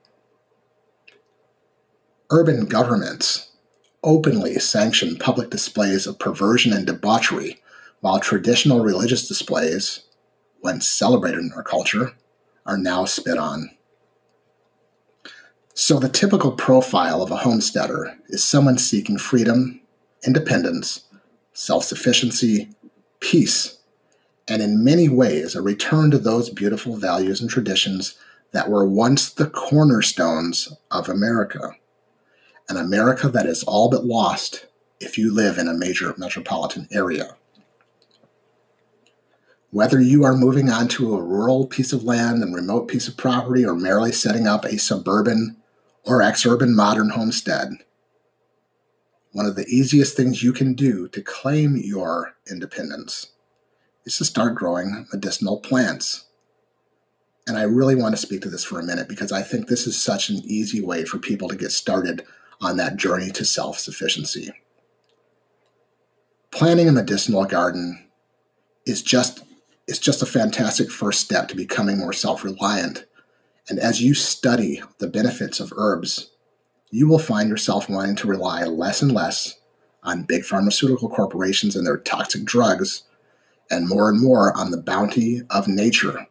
Urban 2.32 2.66
governments 2.66 3.50
openly 4.04 4.56
sanction 4.60 5.16
public 5.16 5.50
displays 5.50 6.06
of 6.06 6.20
perversion 6.20 6.72
and 6.72 6.86
debauchery, 6.86 7.58
while 8.00 8.20
traditional 8.20 8.84
religious 8.84 9.26
displays, 9.26 10.04
when 10.60 10.80
celebrated 10.80 11.40
in 11.40 11.50
our 11.56 11.64
culture, 11.64 12.12
are 12.64 12.78
now 12.78 13.04
spit 13.04 13.36
on. 13.36 13.70
So, 15.74 15.98
the 15.98 16.08
typical 16.08 16.52
profile 16.52 17.20
of 17.20 17.32
a 17.32 17.38
homesteader 17.38 18.16
is 18.28 18.44
someone 18.44 18.78
seeking 18.78 19.18
freedom, 19.18 19.80
independence, 20.24 21.06
self 21.52 21.82
sufficiency, 21.82 22.70
peace, 23.18 23.78
and 24.46 24.62
in 24.62 24.84
many 24.84 25.08
ways 25.08 25.56
a 25.56 25.62
return 25.62 26.12
to 26.12 26.18
those 26.18 26.48
beautiful 26.48 26.96
values 26.96 27.40
and 27.40 27.50
traditions 27.50 28.16
that 28.52 28.70
were 28.70 28.86
once 28.86 29.30
the 29.30 29.50
cornerstones 29.50 30.72
of 30.92 31.08
America. 31.08 31.74
An 32.70 32.76
America 32.76 33.28
that 33.28 33.46
is 33.46 33.64
all 33.64 33.90
but 33.90 34.04
lost 34.04 34.66
if 35.00 35.18
you 35.18 35.34
live 35.34 35.58
in 35.58 35.66
a 35.66 35.74
major 35.74 36.14
metropolitan 36.16 36.86
area. 36.92 37.34
Whether 39.72 40.00
you 40.00 40.22
are 40.22 40.36
moving 40.36 40.70
onto 40.70 41.12
a 41.12 41.22
rural 41.22 41.66
piece 41.66 41.92
of 41.92 42.04
land 42.04 42.44
and 42.44 42.54
remote 42.54 42.86
piece 42.86 43.08
of 43.08 43.16
property 43.16 43.66
or 43.66 43.74
merely 43.74 44.12
setting 44.12 44.46
up 44.46 44.64
a 44.64 44.78
suburban 44.78 45.56
or 46.04 46.20
exurban 46.20 46.76
modern 46.76 47.10
homestead, 47.10 47.70
one 49.32 49.46
of 49.46 49.56
the 49.56 49.66
easiest 49.66 50.16
things 50.16 50.44
you 50.44 50.52
can 50.52 50.74
do 50.74 51.08
to 51.08 51.22
claim 51.22 51.76
your 51.76 52.36
independence 52.48 53.32
is 54.04 54.16
to 54.18 54.24
start 54.24 54.54
growing 54.54 55.08
medicinal 55.12 55.58
plants. 55.58 56.26
And 57.48 57.58
I 57.58 57.62
really 57.62 57.96
want 57.96 58.14
to 58.14 58.22
speak 58.22 58.42
to 58.42 58.48
this 58.48 58.62
for 58.62 58.78
a 58.78 58.84
minute 58.84 59.08
because 59.08 59.32
I 59.32 59.42
think 59.42 59.66
this 59.66 59.88
is 59.88 60.00
such 60.00 60.30
an 60.30 60.36
easy 60.44 60.80
way 60.80 61.04
for 61.04 61.18
people 61.18 61.48
to 61.48 61.56
get 61.56 61.72
started 61.72 62.24
on 62.60 62.76
that 62.76 62.96
journey 62.96 63.30
to 63.30 63.44
self 63.44 63.78
sufficiency. 63.78 64.52
Planting 66.50 66.88
a 66.88 66.92
medicinal 66.92 67.44
garden 67.44 68.06
is 68.86 69.02
just, 69.02 69.42
is 69.86 69.98
just 69.98 70.22
a 70.22 70.26
fantastic 70.26 70.90
first 70.90 71.20
step 71.20 71.48
to 71.48 71.56
becoming 71.56 71.98
more 71.98 72.12
self 72.12 72.44
reliant. 72.44 73.06
And 73.68 73.78
as 73.78 74.02
you 74.02 74.14
study 74.14 74.82
the 74.98 75.06
benefits 75.06 75.60
of 75.60 75.72
herbs, 75.76 76.30
you 76.90 77.06
will 77.06 77.18
find 77.18 77.48
yourself 77.48 77.88
wanting 77.88 78.16
to 78.16 78.26
rely 78.26 78.64
less 78.64 79.00
and 79.00 79.12
less 79.12 79.60
on 80.02 80.24
big 80.24 80.44
pharmaceutical 80.44 81.08
corporations 81.08 81.76
and 81.76 81.86
their 81.86 81.98
toxic 81.98 82.44
drugs 82.44 83.04
and 83.70 83.88
more 83.88 84.08
and 84.08 84.20
more 84.20 84.56
on 84.56 84.70
the 84.70 84.82
bounty 84.82 85.42
of 85.50 85.68
nature. 85.68 86.26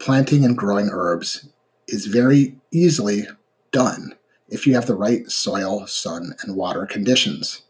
Planting 0.00 0.44
and 0.44 0.56
growing 0.56 0.88
herbs 0.90 1.48
is 1.86 2.06
very 2.06 2.56
easily 2.72 3.26
done 3.70 4.14
if 4.50 4.66
you 4.66 4.74
have 4.74 4.86
the 4.86 4.94
right 4.94 5.30
soil, 5.30 5.86
sun, 5.86 6.34
and 6.42 6.56
water 6.56 6.84
conditions. 6.84 7.62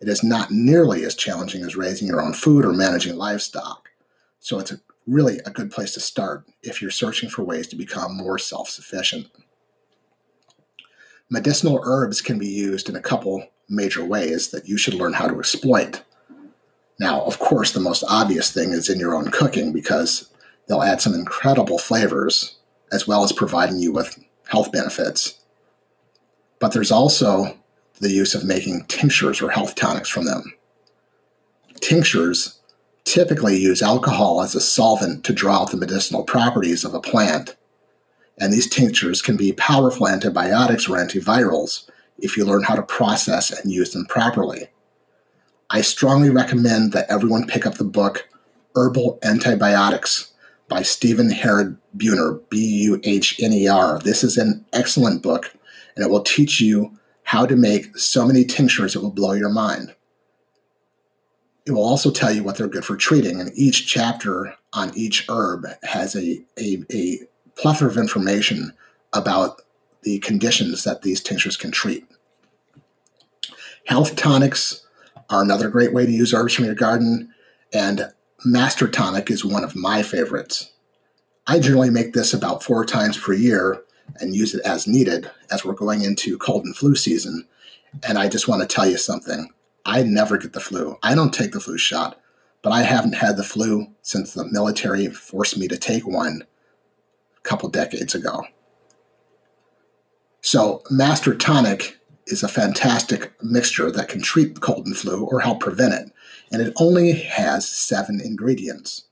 It 0.00 0.08
is 0.08 0.24
not 0.24 0.50
nearly 0.50 1.04
as 1.04 1.14
challenging 1.14 1.62
as 1.64 1.76
raising 1.76 2.08
your 2.08 2.22
own 2.22 2.32
food 2.32 2.64
or 2.64 2.72
managing 2.72 3.16
livestock, 3.16 3.90
so 4.38 4.58
it's 4.58 4.72
a, 4.72 4.80
really 5.06 5.38
a 5.44 5.50
good 5.50 5.70
place 5.70 5.94
to 5.94 6.00
start 6.00 6.44
if 6.62 6.80
you're 6.80 6.90
searching 6.90 7.28
for 7.28 7.42
ways 7.42 7.66
to 7.68 7.76
become 7.76 8.16
more 8.16 8.38
self 8.38 8.68
sufficient. 8.68 9.28
Medicinal 11.30 11.80
herbs 11.84 12.20
can 12.20 12.38
be 12.38 12.46
used 12.46 12.88
in 12.88 12.96
a 12.96 13.00
couple 13.00 13.48
major 13.68 14.04
ways 14.04 14.50
that 14.50 14.68
you 14.68 14.78
should 14.78 14.94
learn 14.94 15.14
how 15.14 15.26
to 15.26 15.38
exploit. 15.38 16.02
Now, 16.98 17.22
of 17.22 17.38
course, 17.38 17.72
the 17.72 17.80
most 17.80 18.04
obvious 18.08 18.50
thing 18.50 18.70
is 18.70 18.88
in 18.88 18.98
your 18.98 19.14
own 19.14 19.30
cooking 19.30 19.72
because 19.72 20.30
they'll 20.66 20.82
add 20.82 21.00
some 21.00 21.14
incredible 21.14 21.78
flavors 21.78 22.56
as 22.90 23.06
well 23.06 23.24
as 23.24 23.32
providing 23.32 23.78
you 23.78 23.92
with 23.92 24.18
health 24.46 24.72
benefits. 24.72 25.37
But 26.60 26.72
there's 26.72 26.90
also 26.90 27.56
the 28.00 28.10
use 28.10 28.34
of 28.34 28.44
making 28.44 28.86
tinctures 28.86 29.40
or 29.40 29.50
health 29.50 29.74
tonics 29.74 30.08
from 30.08 30.24
them. 30.24 30.54
Tinctures 31.80 32.60
typically 33.04 33.56
use 33.56 33.82
alcohol 33.82 34.42
as 34.42 34.54
a 34.54 34.60
solvent 34.60 35.24
to 35.24 35.32
draw 35.32 35.62
out 35.62 35.70
the 35.70 35.76
medicinal 35.76 36.24
properties 36.24 36.84
of 36.84 36.94
a 36.94 37.00
plant, 37.00 37.56
and 38.38 38.52
these 38.52 38.68
tinctures 38.68 39.22
can 39.22 39.36
be 39.36 39.52
powerful 39.52 40.06
antibiotics 40.06 40.88
or 40.88 40.96
antivirals 40.96 41.88
if 42.18 42.36
you 42.36 42.44
learn 42.44 42.64
how 42.64 42.74
to 42.74 42.82
process 42.82 43.50
and 43.50 43.72
use 43.72 43.92
them 43.92 44.04
properly. 44.06 44.68
I 45.70 45.80
strongly 45.82 46.30
recommend 46.30 46.92
that 46.92 47.10
everyone 47.10 47.46
pick 47.46 47.66
up 47.66 47.74
the 47.74 47.84
book 47.84 48.28
Herbal 48.74 49.18
Antibiotics 49.22 50.32
by 50.68 50.82
Stephen 50.82 51.30
Harrod 51.30 51.76
Buhner, 51.96 52.40
B 52.48 52.58
U 52.84 53.00
H 53.04 53.40
N 53.42 53.52
E 53.52 53.68
R. 53.68 53.98
This 53.98 54.22
is 54.22 54.36
an 54.36 54.64
excellent 54.72 55.22
book, 55.22 55.54
and 55.98 56.06
it 56.06 56.10
will 56.10 56.22
teach 56.22 56.60
you 56.60 56.96
how 57.24 57.44
to 57.44 57.56
make 57.56 57.98
so 57.98 58.24
many 58.24 58.44
tinctures 58.44 58.94
it 58.94 59.02
will 59.02 59.10
blow 59.10 59.32
your 59.32 59.48
mind. 59.50 59.96
It 61.66 61.72
will 61.72 61.82
also 61.84 62.12
tell 62.12 62.32
you 62.32 62.44
what 62.44 62.56
they're 62.56 62.68
good 62.68 62.84
for 62.84 62.96
treating, 62.96 63.40
and 63.40 63.50
each 63.56 63.88
chapter 63.88 64.54
on 64.72 64.96
each 64.96 65.26
herb 65.28 65.66
has 65.82 66.14
a, 66.14 66.40
a, 66.56 66.84
a 66.92 67.18
plethora 67.56 67.88
of 67.88 67.96
information 67.96 68.74
about 69.12 69.60
the 70.04 70.20
conditions 70.20 70.84
that 70.84 71.02
these 71.02 71.20
tinctures 71.20 71.56
can 71.56 71.72
treat. 71.72 72.06
Health 73.86 74.14
tonics 74.14 74.86
are 75.28 75.42
another 75.42 75.68
great 75.68 75.92
way 75.92 76.06
to 76.06 76.12
use 76.12 76.32
herbs 76.32 76.54
from 76.54 76.66
your 76.66 76.76
garden. 76.76 77.34
And 77.72 78.12
Master 78.44 78.86
Tonic 78.86 79.32
is 79.32 79.44
one 79.44 79.64
of 79.64 79.74
my 79.74 80.04
favorites. 80.04 80.72
I 81.48 81.58
generally 81.58 81.90
make 81.90 82.12
this 82.12 82.32
about 82.32 82.62
four 82.62 82.84
times 82.84 83.18
per 83.18 83.32
year 83.32 83.82
and 84.16 84.34
use 84.34 84.54
it 84.54 84.64
as 84.64 84.86
needed 84.86 85.30
as 85.50 85.64
we're 85.64 85.72
going 85.72 86.02
into 86.02 86.38
cold 86.38 86.64
and 86.64 86.76
flu 86.76 86.94
season. 86.94 87.46
And 88.06 88.18
I 88.18 88.28
just 88.28 88.48
want 88.48 88.62
to 88.62 88.74
tell 88.74 88.88
you 88.88 88.98
something. 88.98 89.50
I 89.84 90.02
never 90.02 90.36
get 90.36 90.52
the 90.52 90.60
flu. 90.60 90.98
I 91.02 91.14
don't 91.14 91.32
take 91.32 91.52
the 91.52 91.60
flu 91.60 91.78
shot, 91.78 92.20
but 92.62 92.72
I 92.72 92.82
haven't 92.82 93.14
had 93.14 93.36
the 93.36 93.44
flu 93.44 93.86
since 94.02 94.34
the 94.34 94.44
military 94.44 95.08
forced 95.08 95.56
me 95.56 95.68
to 95.68 95.78
take 95.78 96.06
one 96.06 96.44
a 97.36 97.40
couple 97.40 97.68
decades 97.68 98.14
ago. 98.14 98.44
So, 100.40 100.82
Master 100.90 101.34
Tonic 101.34 101.98
is 102.26 102.42
a 102.42 102.48
fantastic 102.48 103.32
mixture 103.42 103.90
that 103.90 104.08
can 104.08 104.22
treat 104.22 104.60
cold 104.60 104.86
and 104.86 104.96
flu 104.96 105.24
or 105.24 105.40
help 105.40 105.60
prevent 105.60 105.94
it, 105.94 106.12
and 106.52 106.62
it 106.62 106.72
only 106.76 107.12
has 107.12 107.68
seven 107.68 108.20
ingredients. 108.20 109.07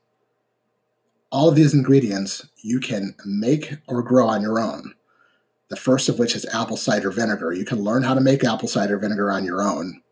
All 1.30 1.48
of 1.48 1.56
these 1.56 1.74
ingredients 1.74 2.46
you 2.62 2.80
can 2.80 3.14
make 3.24 3.74
or 3.86 4.02
grow 4.02 4.28
on 4.28 4.42
your 4.42 4.60
own. 4.60 4.94
The 5.68 5.76
first 5.76 6.08
of 6.08 6.18
which 6.18 6.36
is 6.36 6.46
apple 6.54 6.76
cider 6.76 7.10
vinegar. 7.10 7.52
You 7.52 7.64
can 7.64 7.80
learn 7.80 8.04
how 8.04 8.14
to 8.14 8.20
make 8.20 8.44
apple 8.44 8.68
cider 8.68 8.98
vinegar 8.98 9.32
on 9.32 9.44
your 9.44 9.62
own. 9.62 10.02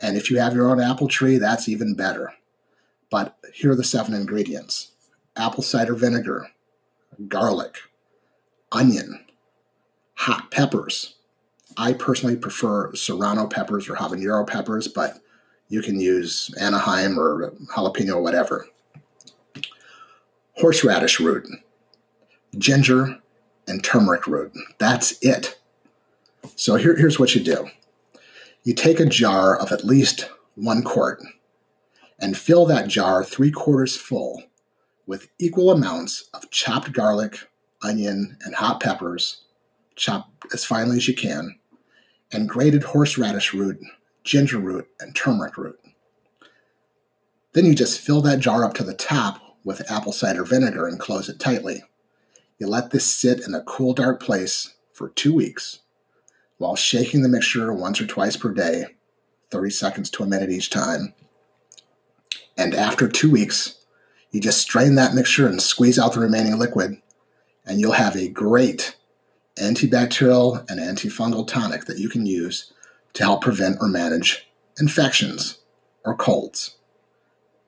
And 0.00 0.16
if 0.16 0.30
you 0.30 0.38
have 0.38 0.54
your 0.54 0.68
own 0.68 0.80
apple 0.80 1.08
tree, 1.08 1.38
that's 1.38 1.68
even 1.68 1.94
better. 1.94 2.34
But 3.10 3.38
here 3.54 3.72
are 3.72 3.76
the 3.76 3.84
seven 3.84 4.14
ingredients 4.14 4.92
apple 5.36 5.62
cider 5.62 5.94
vinegar, 5.94 6.48
garlic, 7.28 7.76
onion, 8.72 9.24
hot 10.14 10.50
peppers. 10.50 11.14
I 11.76 11.92
personally 11.92 12.36
prefer 12.36 12.94
serrano 12.94 13.46
peppers 13.46 13.88
or 13.88 13.96
habanero 13.96 14.46
peppers, 14.46 14.88
but 14.88 15.20
you 15.68 15.82
can 15.82 16.00
use 16.00 16.50
Anaheim 16.58 17.18
or 17.18 17.52
jalapeno, 17.74 18.16
or 18.16 18.22
whatever. 18.22 18.66
Horseradish 20.58 21.20
root, 21.20 21.46
ginger, 22.56 23.18
and 23.68 23.84
turmeric 23.84 24.26
root. 24.26 24.52
That's 24.78 25.18
it. 25.22 25.58
So 26.54 26.76
here, 26.76 26.96
here's 26.96 27.18
what 27.18 27.34
you 27.34 27.42
do 27.42 27.68
you 28.64 28.74
take 28.74 28.98
a 28.98 29.06
jar 29.06 29.56
of 29.56 29.70
at 29.70 29.84
least 29.84 30.28
one 30.56 30.82
quart 30.82 31.22
and 32.18 32.36
fill 32.36 32.66
that 32.66 32.88
jar 32.88 33.22
three 33.22 33.50
quarters 33.50 33.96
full 33.96 34.42
with 35.06 35.28
equal 35.38 35.70
amounts 35.70 36.28
of 36.34 36.50
chopped 36.50 36.92
garlic, 36.92 37.48
onion, 37.82 38.36
and 38.44 38.56
hot 38.56 38.80
peppers, 38.80 39.42
chopped 39.94 40.46
as 40.52 40.64
finely 40.64 40.96
as 40.96 41.06
you 41.06 41.14
can, 41.14 41.58
and 42.32 42.48
grated 42.48 42.82
horseradish 42.82 43.54
root, 43.54 43.78
ginger 44.24 44.58
root, 44.58 44.88
and 44.98 45.14
turmeric 45.14 45.56
root. 45.56 45.78
Then 47.52 47.66
you 47.66 47.74
just 47.74 48.00
fill 48.00 48.20
that 48.22 48.40
jar 48.40 48.64
up 48.64 48.74
to 48.74 48.82
the 48.82 48.94
top 48.94 49.40
with 49.66 49.90
apple 49.90 50.12
cider 50.12 50.44
vinegar 50.44 50.86
and 50.86 51.00
close 51.00 51.28
it 51.28 51.40
tightly. 51.40 51.82
You 52.58 52.68
let 52.68 52.92
this 52.92 53.04
sit 53.04 53.46
in 53.46 53.52
a 53.52 53.62
cool, 53.62 53.92
dark 53.92 54.22
place 54.22 54.74
for 54.92 55.10
two 55.10 55.34
weeks 55.34 55.80
while 56.56 56.76
shaking 56.76 57.22
the 57.22 57.28
mixture 57.28 57.70
once 57.72 58.00
or 58.00 58.06
twice 58.06 58.36
per 58.36 58.54
day, 58.54 58.86
30 59.50 59.70
seconds 59.70 60.10
to 60.10 60.22
a 60.22 60.26
minute 60.26 60.50
each 60.50 60.70
time. 60.70 61.12
And 62.56 62.74
after 62.74 63.08
two 63.08 63.30
weeks, 63.30 63.84
you 64.30 64.40
just 64.40 64.62
strain 64.62 64.94
that 64.94 65.14
mixture 65.14 65.46
and 65.46 65.60
squeeze 65.60 65.98
out 65.98 66.14
the 66.14 66.20
remaining 66.20 66.58
liquid, 66.58 67.02
and 67.66 67.80
you'll 67.80 67.92
have 67.92 68.16
a 68.16 68.28
great 68.28 68.96
antibacterial 69.58 70.64
and 70.70 70.80
antifungal 70.80 71.46
tonic 71.46 71.86
that 71.86 71.98
you 71.98 72.08
can 72.08 72.24
use 72.24 72.72
to 73.14 73.24
help 73.24 73.42
prevent 73.42 73.78
or 73.80 73.88
manage 73.88 74.48
infections 74.78 75.58
or 76.04 76.14
colds. 76.14 76.75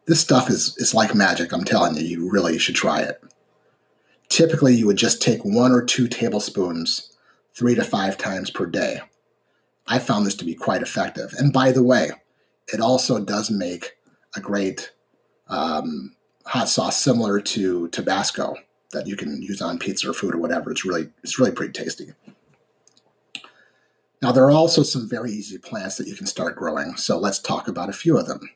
This 0.08 0.20
stuff 0.20 0.48
is, 0.48 0.74
is 0.78 0.94
like 0.94 1.14
magic, 1.14 1.52
I'm 1.52 1.64
telling 1.64 1.94
you, 1.94 2.02
you 2.02 2.30
really 2.30 2.58
should 2.58 2.74
try 2.74 3.02
it. 3.02 3.22
Typically, 4.30 4.74
you 4.74 4.86
would 4.86 4.96
just 4.96 5.20
take 5.20 5.44
one 5.44 5.70
or 5.70 5.84
two 5.84 6.08
tablespoons 6.08 7.12
three 7.54 7.74
to 7.74 7.84
five 7.84 8.16
times 8.16 8.50
per 8.50 8.64
day. 8.64 9.00
I 9.86 9.98
found 9.98 10.26
this 10.26 10.34
to 10.36 10.46
be 10.46 10.54
quite 10.54 10.80
effective. 10.80 11.34
And 11.38 11.52
by 11.52 11.72
the 11.72 11.82
way, 11.82 12.10
it 12.72 12.80
also 12.80 13.22
does 13.22 13.50
make 13.50 13.96
a 14.34 14.40
great 14.40 14.92
um, 15.46 16.16
hot 16.46 16.70
sauce 16.70 16.98
similar 16.98 17.40
to 17.40 17.88
Tabasco 17.88 18.56
that 18.92 19.06
you 19.06 19.14
can 19.14 19.42
use 19.42 19.60
on 19.60 19.78
pizza 19.78 20.08
or 20.08 20.14
food 20.14 20.34
or 20.34 20.38
whatever. 20.38 20.70
It's 20.70 20.84
really 20.84 21.10
it's 21.22 21.38
really 21.38 21.52
pretty 21.52 21.72
tasty. 21.72 22.12
Now 24.22 24.32
there 24.32 24.44
are 24.44 24.50
also 24.50 24.82
some 24.82 25.08
very 25.08 25.32
easy 25.32 25.58
plants 25.58 25.96
that 25.96 26.08
you 26.08 26.14
can 26.14 26.26
start 26.26 26.56
growing. 26.56 26.96
So 26.96 27.18
let's 27.18 27.38
talk 27.38 27.68
about 27.68 27.90
a 27.90 27.94
few 27.94 28.16
of 28.16 28.26
them. 28.26 28.50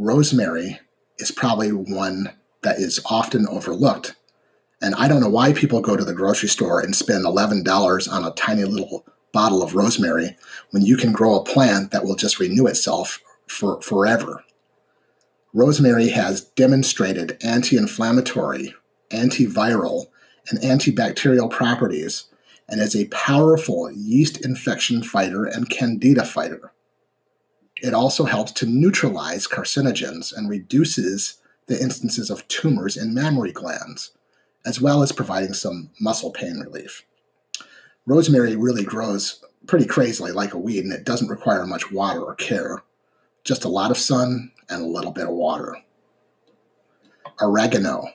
Rosemary 0.00 0.78
is 1.18 1.32
probably 1.32 1.72
one 1.72 2.30
that 2.62 2.78
is 2.78 3.00
often 3.06 3.48
overlooked. 3.48 4.14
And 4.80 4.94
I 4.94 5.08
don't 5.08 5.20
know 5.20 5.28
why 5.28 5.52
people 5.52 5.80
go 5.80 5.96
to 5.96 6.04
the 6.04 6.14
grocery 6.14 6.48
store 6.48 6.80
and 6.80 6.94
spend 6.94 7.24
$11 7.24 8.12
on 8.12 8.24
a 8.24 8.30
tiny 8.30 8.62
little 8.64 9.04
bottle 9.32 9.60
of 9.60 9.74
rosemary 9.74 10.36
when 10.70 10.84
you 10.84 10.96
can 10.96 11.10
grow 11.10 11.34
a 11.34 11.42
plant 11.42 11.90
that 11.90 12.04
will 12.04 12.14
just 12.14 12.38
renew 12.38 12.68
itself 12.68 13.20
for 13.48 13.82
forever. 13.82 14.44
Rosemary 15.52 16.10
has 16.10 16.42
demonstrated 16.42 17.36
anti 17.42 17.76
inflammatory, 17.76 18.76
antiviral, 19.10 20.06
and 20.48 20.60
antibacterial 20.60 21.50
properties 21.50 22.26
and 22.68 22.80
is 22.80 22.94
a 22.94 23.08
powerful 23.08 23.90
yeast 23.90 24.44
infection 24.44 25.02
fighter 25.02 25.44
and 25.44 25.68
candida 25.68 26.24
fighter. 26.24 26.72
It 27.80 27.94
also 27.94 28.24
helps 28.24 28.52
to 28.52 28.66
neutralize 28.66 29.46
carcinogens 29.46 30.36
and 30.36 30.48
reduces 30.48 31.38
the 31.66 31.80
instances 31.80 32.30
of 32.30 32.46
tumors 32.48 32.96
in 32.96 33.14
mammary 33.14 33.52
glands, 33.52 34.12
as 34.64 34.80
well 34.80 35.02
as 35.02 35.12
providing 35.12 35.54
some 35.54 35.90
muscle 36.00 36.30
pain 36.30 36.58
relief. 36.58 37.04
Rosemary 38.06 38.56
really 38.56 38.84
grows 38.84 39.44
pretty 39.66 39.84
crazily 39.84 40.32
like 40.32 40.54
a 40.54 40.58
weed 40.58 40.82
and 40.82 40.92
it 40.92 41.04
doesn't 41.04 41.28
require 41.28 41.66
much 41.66 41.92
water 41.92 42.20
or 42.20 42.34
care, 42.34 42.82
just 43.44 43.64
a 43.64 43.68
lot 43.68 43.90
of 43.90 43.98
sun 43.98 44.50
and 44.68 44.82
a 44.82 44.86
little 44.86 45.12
bit 45.12 45.26
of 45.26 45.34
water. 45.34 45.76
Oregano. 47.40 48.08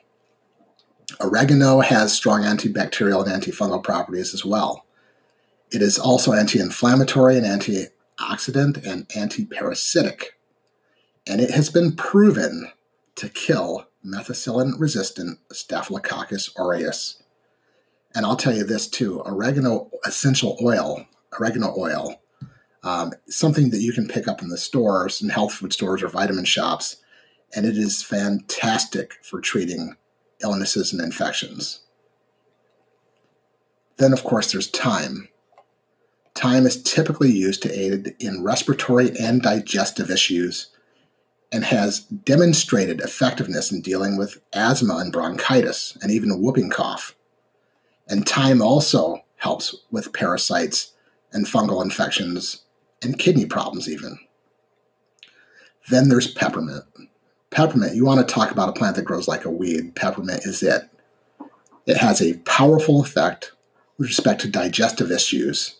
Oregano 1.21 1.79
has 1.79 2.11
strong 2.11 2.41
antibacterial 2.41 3.25
and 3.25 3.41
antifungal 3.41 3.83
properties 3.83 4.33
as 4.33 4.43
well. 4.43 4.85
It 5.71 5.81
is 5.81 5.97
also 5.97 6.33
anti 6.33 6.59
inflammatory 6.59 7.37
and 7.37 7.45
antioxidant 8.19 8.85
and 8.85 9.07
antiparasitic. 9.09 10.29
And 11.27 11.39
it 11.39 11.51
has 11.51 11.69
been 11.69 11.95
proven 11.95 12.71
to 13.15 13.29
kill 13.29 13.87
methicillin 14.05 14.73
resistant 14.77 15.39
Staphylococcus 15.51 16.51
aureus. 16.57 17.21
And 18.15 18.25
I'll 18.25 18.35
tell 18.35 18.55
you 18.55 18.63
this 18.63 18.87
too 18.87 19.21
oregano 19.21 19.89
essential 20.05 20.57
oil, 20.61 21.05
oregano 21.39 21.73
oil, 21.77 22.21
um, 22.83 23.13
something 23.29 23.69
that 23.69 23.81
you 23.81 23.93
can 23.93 24.07
pick 24.07 24.27
up 24.27 24.41
in 24.41 24.49
the 24.49 24.57
stores 24.57 25.21
and 25.21 25.31
health 25.31 25.53
food 25.53 25.73
stores 25.73 26.03
or 26.03 26.09
vitamin 26.09 26.45
shops. 26.45 26.97
And 27.55 27.65
it 27.65 27.77
is 27.77 28.03
fantastic 28.03 29.13
for 29.23 29.39
treating 29.39 29.95
illnesses 30.41 30.91
and 30.91 31.01
infections. 31.01 31.81
Then, 33.97 34.11
of 34.11 34.23
course, 34.23 34.51
there's 34.51 34.69
thyme. 34.69 35.29
Thyme 36.43 36.65
is 36.65 36.83
typically 36.83 37.31
used 37.31 37.63
to 37.63 37.71
aid 37.71 38.17
in 38.19 38.43
respiratory 38.43 39.17
and 39.17 39.41
digestive 39.41 40.11
issues 40.11 40.67
and 41.53 41.63
has 41.63 42.01
demonstrated 42.01 42.99
effectiveness 42.99 43.71
in 43.71 43.79
dealing 43.79 44.17
with 44.17 44.41
asthma 44.51 44.97
and 44.97 45.13
bronchitis 45.13 45.97
and 46.01 46.11
even 46.11 46.41
whooping 46.41 46.69
cough. 46.69 47.15
And 48.09 48.27
thyme 48.27 48.61
also 48.61 49.23
helps 49.37 49.73
with 49.89 50.11
parasites 50.11 50.91
and 51.31 51.45
fungal 51.45 51.81
infections 51.81 52.63
and 53.01 53.17
kidney 53.17 53.45
problems, 53.45 53.87
even. 53.87 54.19
Then 55.87 56.09
there's 56.09 56.29
peppermint. 56.29 56.83
Peppermint, 57.51 57.95
you 57.95 58.03
want 58.03 58.19
to 58.19 58.33
talk 58.33 58.51
about 58.51 58.67
a 58.67 58.73
plant 58.73 58.97
that 58.97 59.05
grows 59.05 59.29
like 59.29 59.45
a 59.45 59.49
weed, 59.49 59.95
peppermint 59.95 60.45
is 60.45 60.61
it. 60.61 60.89
It 61.85 61.95
has 61.95 62.21
a 62.21 62.39
powerful 62.39 62.99
effect 62.99 63.53
with 63.97 64.09
respect 64.09 64.41
to 64.41 64.49
digestive 64.49 65.09
issues 65.09 65.79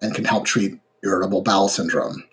and 0.00 0.14
can 0.14 0.24
help 0.24 0.44
treat 0.44 0.78
irritable 1.02 1.42
bowel 1.42 1.68
syndrome. 1.68 2.24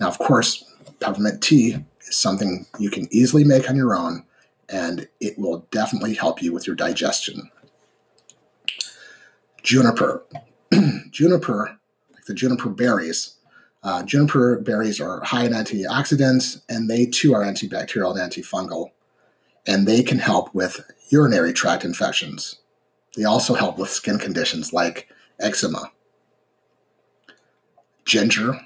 Now, 0.00 0.08
of 0.08 0.18
course, 0.18 0.64
peppermint 1.00 1.42
tea 1.42 1.84
is 2.06 2.16
something 2.16 2.66
you 2.78 2.90
can 2.90 3.08
easily 3.10 3.44
make 3.44 3.68
on 3.68 3.76
your 3.76 3.94
own, 3.94 4.24
and 4.68 5.08
it 5.20 5.38
will 5.38 5.66
definitely 5.70 6.14
help 6.14 6.42
you 6.42 6.52
with 6.52 6.66
your 6.66 6.76
digestion. 6.76 7.50
Juniper. 9.62 10.24
juniper, 11.10 11.78
like 12.12 12.24
the 12.24 12.34
juniper 12.34 12.70
berries, 12.70 13.36
uh, 13.82 14.02
juniper 14.02 14.58
berries 14.58 15.00
are 15.00 15.22
high 15.22 15.44
in 15.44 15.52
antioxidants, 15.52 16.62
and 16.68 16.88
they 16.88 17.04
too 17.04 17.34
are 17.34 17.42
antibacterial 17.42 18.16
and 18.16 18.32
antifungal, 18.32 18.90
and 19.66 19.86
they 19.86 20.02
can 20.02 20.18
help 20.18 20.54
with 20.54 20.80
urinary 21.08 21.52
tract 21.52 21.84
infections. 21.84 22.56
They 23.16 23.24
also 23.24 23.54
help 23.54 23.78
with 23.78 23.90
skin 23.90 24.18
conditions 24.18 24.72
like 24.72 25.08
eczema. 25.40 25.90
Ginger 28.04 28.60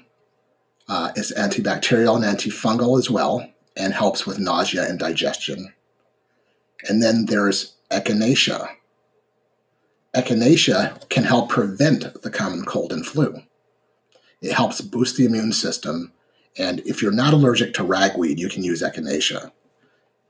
uh, 0.87 1.11
is 1.15 1.33
antibacterial 1.37 2.15
and 2.15 2.23
antifungal 2.23 2.97
as 2.97 3.09
well, 3.09 3.49
and 3.75 3.93
helps 3.93 4.25
with 4.25 4.39
nausea 4.39 4.87
and 4.87 4.97
digestion. 4.97 5.73
And 6.87 7.01
then 7.01 7.25
there's 7.25 7.75
echinacea. 7.91 8.69
Echinacea 10.15 11.07
can 11.09 11.25
help 11.25 11.49
prevent 11.49 12.21
the 12.21 12.29
common 12.29 12.65
cold 12.65 12.91
and 12.91 13.05
flu. 13.05 13.43
It 14.41 14.53
helps 14.53 14.81
boost 14.81 15.17
the 15.17 15.25
immune 15.25 15.53
system, 15.53 16.13
and 16.57 16.79
if 16.81 17.01
you're 17.01 17.11
not 17.11 17.33
allergic 17.33 17.73
to 17.75 17.83
ragweed, 17.83 18.39
you 18.39 18.49
can 18.49 18.63
use 18.63 18.81
echinacea. 18.81 19.51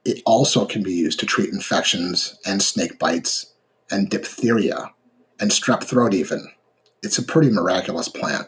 It 0.04 0.22
also 0.26 0.66
can 0.66 0.84
be 0.84 0.94
used 0.94 1.20
to 1.20 1.26
treat 1.26 1.54
infections 1.54 2.38
and 2.46 2.62
snake 2.62 2.98
bites 2.98 3.54
and 3.92 4.10
diphtheria 4.10 4.94
and 5.40 5.52
strep 5.52 5.84
throat, 5.84 6.14
even. 6.14 6.52
It's 7.04 7.18
a 7.18 7.24
pretty 7.24 7.50
miraculous 7.50 8.10
plant 8.10 8.48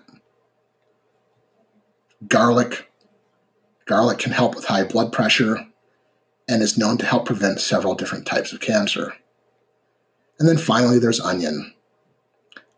garlic. 2.28 2.90
Garlic 3.86 4.20
can 4.20 4.32
help 4.32 4.56
with 4.56 4.66
high 4.66 4.84
blood 4.84 5.12
pressure 5.12 5.68
and 6.48 6.62
is 6.62 6.78
known 6.78 6.98
to 6.98 7.06
help 7.06 7.26
prevent 7.26 7.62
several 7.62 7.96
different 7.96 8.26
types 8.26 8.52
of 8.52 8.60
cancer. 8.60 9.14
And 10.40 10.48
then 10.48 10.58
finally, 10.58 11.00
there's 11.00 11.20
onion. 11.20 11.74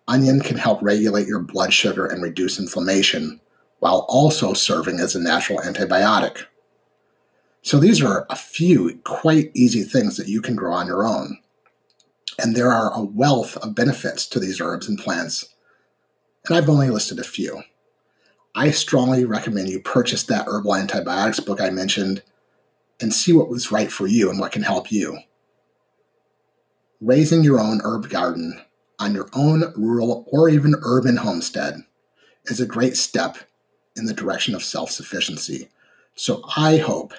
Onion 0.07 0.41
can 0.41 0.57
help 0.57 0.81
regulate 0.81 1.27
your 1.27 1.39
blood 1.39 1.73
sugar 1.73 2.05
and 2.05 2.21
reduce 2.21 2.59
inflammation 2.59 3.39
while 3.79 4.05
also 4.09 4.53
serving 4.53 4.99
as 4.99 5.15
a 5.15 5.19
natural 5.19 5.59
antibiotic. 5.59 6.45
So 7.61 7.79
these 7.79 8.01
are 8.01 8.25
a 8.29 8.35
few 8.35 8.99
quite 9.03 9.51
easy 9.53 9.83
things 9.83 10.17
that 10.17 10.27
you 10.27 10.41
can 10.41 10.55
grow 10.55 10.73
on 10.73 10.87
your 10.87 11.05
own. 11.05 11.39
And 12.39 12.55
there 12.55 12.71
are 12.71 12.91
a 12.93 13.03
wealth 13.03 13.55
of 13.57 13.75
benefits 13.75 14.25
to 14.27 14.39
these 14.39 14.59
herbs 14.59 14.87
and 14.87 14.97
plants. 14.97 15.53
And 16.47 16.57
I've 16.57 16.69
only 16.69 16.89
listed 16.89 17.19
a 17.19 17.23
few. 17.23 17.63
I 18.53 18.71
strongly 18.71 19.23
recommend 19.23 19.69
you 19.69 19.79
purchase 19.79 20.23
that 20.23 20.47
herbal 20.47 20.75
antibiotics 20.75 21.39
book 21.39 21.61
I 21.61 21.69
mentioned 21.69 22.21
and 22.99 23.13
see 23.13 23.33
what 23.33 23.49
was 23.49 23.71
right 23.71 23.91
for 23.91 24.07
you 24.07 24.29
and 24.29 24.39
what 24.39 24.51
can 24.51 24.63
help 24.63 24.91
you. 24.91 25.19
Raising 26.99 27.43
your 27.43 27.59
own 27.59 27.81
herb 27.83 28.09
garden 28.09 28.61
on 28.99 29.15
your 29.15 29.29
own 29.33 29.73
rural 29.75 30.27
or 30.31 30.49
even 30.49 30.75
urban 30.83 31.17
homestead 31.17 31.83
is 32.45 32.59
a 32.59 32.65
great 32.65 32.97
step 32.97 33.37
in 33.95 34.05
the 34.05 34.13
direction 34.13 34.53
of 34.53 34.63
self 34.63 34.91
sufficiency. 34.91 35.69
So 36.15 36.43
I 36.55 36.77
hope 36.77 37.13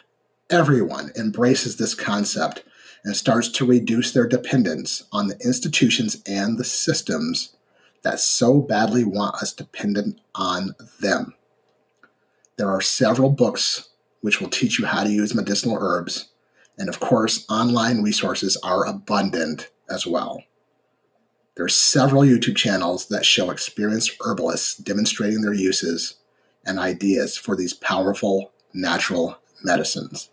everyone 0.50 1.12
embraces 1.16 1.76
this 1.76 1.94
concept 1.94 2.62
and 3.04 3.16
starts 3.16 3.48
to 3.48 3.66
reduce 3.66 4.12
their 4.12 4.28
dependence 4.28 5.04
on 5.10 5.28
the 5.28 5.38
institutions 5.44 6.22
and 6.26 6.58
the 6.58 6.64
systems 6.64 7.56
that 8.02 8.20
so 8.20 8.60
badly 8.60 9.04
want 9.04 9.36
us 9.36 9.52
dependent 9.52 10.20
on 10.34 10.74
them. 11.00 11.34
There 12.56 12.68
are 12.68 12.80
several 12.80 13.30
books 13.30 13.88
which 14.20 14.40
will 14.40 14.50
teach 14.50 14.78
you 14.78 14.86
how 14.86 15.04
to 15.04 15.10
use 15.10 15.34
medicinal 15.34 15.78
herbs, 15.80 16.28
and 16.78 16.88
of 16.88 17.00
course, 17.00 17.44
online 17.48 18.02
resources 18.02 18.56
are 18.62 18.86
abundant 18.86 19.70
as 19.90 20.06
well. 20.06 20.42
There 21.54 21.64
are 21.66 21.68
several 21.68 22.22
YouTube 22.22 22.56
channels 22.56 23.08
that 23.08 23.26
show 23.26 23.50
experienced 23.50 24.16
herbalists 24.24 24.76
demonstrating 24.76 25.42
their 25.42 25.52
uses 25.52 26.16
and 26.64 26.78
ideas 26.78 27.36
for 27.36 27.56
these 27.56 27.74
powerful 27.74 28.52
natural 28.72 29.38
medicines. 29.62 30.30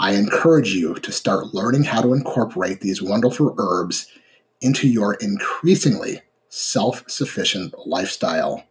I 0.00 0.12
encourage 0.12 0.74
you 0.74 0.94
to 0.94 1.12
start 1.12 1.54
learning 1.54 1.84
how 1.84 2.02
to 2.02 2.12
incorporate 2.12 2.80
these 2.80 3.00
wonderful 3.00 3.54
herbs 3.58 4.08
into 4.60 4.88
your 4.88 5.14
increasingly 5.14 6.22
self 6.54 7.02
sufficient 7.10 7.74
lifestyle. 7.84 8.64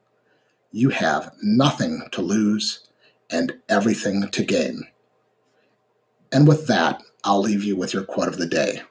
You 0.72 0.90
have 0.90 1.34
nothing 1.44 2.08
to 2.12 2.22
lose 2.22 2.88
and 3.30 3.54
everything 3.68 4.30
to 4.30 4.46
gain. 4.46 4.88
And 6.32 6.48
with 6.48 6.66
that, 6.68 7.04
I'll 7.26 7.42
leave 7.42 7.64
you 7.64 7.76
with 7.76 7.94
your 7.94 8.06
quote 8.06 8.30
of 8.30 8.38
the 8.38 8.48
day, 8.48 8.82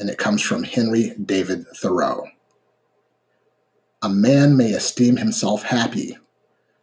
and 0.00 0.10
it 0.10 0.18
comes 0.18 0.42
from 0.42 0.64
Henry 0.64 1.12
David 1.24 1.64
Thoreau. 1.76 2.26
A 4.02 4.08
man 4.08 4.56
may 4.56 4.72
esteem 4.72 5.16
himself 5.16 5.62
happy 5.62 6.18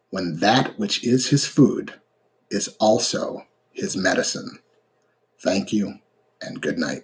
when 0.10 0.38
that 0.40 0.80
which 0.80 1.04
is 1.04 1.30
his 1.30 1.46
food 1.46 1.94
is 2.50 2.70
also 2.80 3.46
his 3.72 3.98
medicine. 3.98 4.60
Thank 5.40 5.74
you 5.74 6.00
and 6.42 6.62
good 6.62 6.80
night. 6.80 7.04